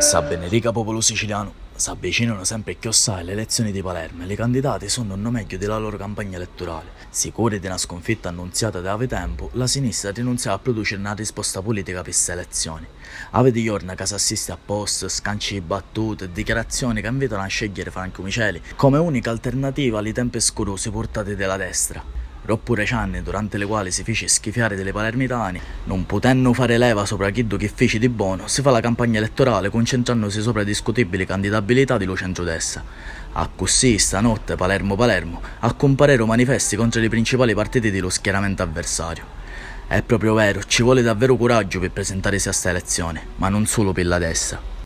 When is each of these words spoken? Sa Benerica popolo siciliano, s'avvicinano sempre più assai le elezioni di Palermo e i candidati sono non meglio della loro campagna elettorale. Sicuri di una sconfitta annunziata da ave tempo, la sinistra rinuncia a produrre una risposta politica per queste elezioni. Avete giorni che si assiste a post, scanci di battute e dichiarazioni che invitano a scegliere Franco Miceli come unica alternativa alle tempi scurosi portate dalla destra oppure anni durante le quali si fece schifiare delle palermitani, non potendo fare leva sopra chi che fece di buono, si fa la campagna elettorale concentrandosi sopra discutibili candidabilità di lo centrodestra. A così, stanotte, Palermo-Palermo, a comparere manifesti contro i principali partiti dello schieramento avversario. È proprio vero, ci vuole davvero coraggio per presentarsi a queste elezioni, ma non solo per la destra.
Sa 0.00 0.22
Benerica 0.22 0.72
popolo 0.72 1.00
siciliano, 1.00 1.54
s'avvicinano 1.76 2.42
sempre 2.42 2.74
più 2.74 2.90
assai 2.90 3.24
le 3.24 3.30
elezioni 3.30 3.70
di 3.70 3.82
Palermo 3.82 4.24
e 4.24 4.32
i 4.32 4.34
candidati 4.34 4.88
sono 4.88 5.14
non 5.14 5.32
meglio 5.32 5.56
della 5.56 5.78
loro 5.78 5.96
campagna 5.96 6.34
elettorale. 6.34 6.88
Sicuri 7.08 7.60
di 7.60 7.66
una 7.66 7.78
sconfitta 7.78 8.28
annunziata 8.28 8.80
da 8.80 8.92
ave 8.92 9.06
tempo, 9.06 9.50
la 9.52 9.68
sinistra 9.68 10.10
rinuncia 10.10 10.52
a 10.52 10.58
produrre 10.58 10.96
una 10.96 11.12
risposta 11.12 11.62
politica 11.62 11.98
per 11.98 12.06
queste 12.06 12.32
elezioni. 12.32 12.86
Avete 13.30 13.62
giorni 13.62 13.94
che 13.94 14.06
si 14.06 14.14
assiste 14.14 14.50
a 14.50 14.58
post, 14.62 15.06
scanci 15.06 15.54
di 15.54 15.60
battute 15.60 16.24
e 16.24 16.32
dichiarazioni 16.32 17.00
che 17.00 17.06
invitano 17.06 17.42
a 17.42 17.46
scegliere 17.46 17.92
Franco 17.92 18.22
Miceli 18.22 18.60
come 18.74 18.98
unica 18.98 19.30
alternativa 19.30 20.00
alle 20.00 20.12
tempi 20.12 20.40
scurosi 20.40 20.90
portate 20.90 21.36
dalla 21.36 21.56
destra 21.56 22.19
oppure 22.52 22.84
anni 22.84 23.22
durante 23.22 23.58
le 23.58 23.66
quali 23.66 23.90
si 23.90 24.02
fece 24.02 24.28
schifiare 24.28 24.76
delle 24.76 24.92
palermitani, 24.92 25.60
non 25.84 26.06
potendo 26.06 26.52
fare 26.52 26.78
leva 26.78 27.04
sopra 27.04 27.30
chi 27.30 27.46
che 27.46 27.68
fece 27.68 27.98
di 27.98 28.08
buono, 28.08 28.48
si 28.48 28.62
fa 28.62 28.70
la 28.70 28.80
campagna 28.80 29.18
elettorale 29.18 29.70
concentrandosi 29.70 30.40
sopra 30.40 30.64
discutibili 30.64 31.26
candidabilità 31.26 31.98
di 31.98 32.04
lo 32.04 32.16
centrodestra. 32.16 32.82
A 33.32 33.48
così, 33.54 33.98
stanotte, 33.98 34.56
Palermo-Palermo, 34.56 35.40
a 35.60 35.72
comparere 35.74 36.24
manifesti 36.24 36.76
contro 36.76 37.00
i 37.00 37.08
principali 37.08 37.54
partiti 37.54 37.90
dello 37.90 38.10
schieramento 38.10 38.62
avversario. 38.62 39.24
È 39.86 40.02
proprio 40.02 40.34
vero, 40.34 40.62
ci 40.64 40.82
vuole 40.82 41.02
davvero 41.02 41.36
coraggio 41.36 41.80
per 41.80 41.90
presentarsi 41.90 42.48
a 42.48 42.50
queste 42.50 42.68
elezioni, 42.68 43.20
ma 43.36 43.48
non 43.48 43.66
solo 43.66 43.92
per 43.92 44.06
la 44.06 44.18
destra. 44.18 44.79